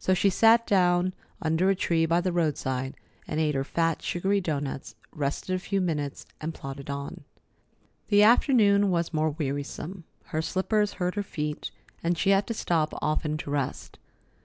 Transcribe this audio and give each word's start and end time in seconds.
So 0.00 0.14
she 0.14 0.30
sat 0.30 0.66
down 0.66 1.14
under 1.40 1.70
a 1.70 1.76
tree 1.76 2.04
by 2.04 2.20
the 2.20 2.32
roadside 2.32 2.96
and 3.28 3.38
ate 3.38 3.54
her 3.54 3.62
fat, 3.62 4.02
sugary 4.02 4.40
doughnuts, 4.40 4.96
rested 5.12 5.54
a 5.54 5.60
few 5.60 5.80
minutes, 5.80 6.26
and 6.40 6.52
plodded 6.52 6.90
on. 6.90 7.22
The 8.08 8.24
afternoon 8.24 8.90
was 8.90 9.14
more 9.14 9.30
wearisome. 9.30 10.02
Her 10.34 10.42
slippers 10.42 10.94
hurt 10.94 11.14
her 11.14 11.22
feet, 11.22 11.70
and 12.02 12.18
she 12.18 12.30
had 12.30 12.48
to 12.48 12.52
stop 12.54 12.94
often 13.00 13.36
to 13.36 13.50
rest. 13.52 14.00